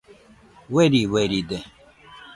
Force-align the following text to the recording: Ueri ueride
Ueri 0.73 1.01
ueride 1.11 1.57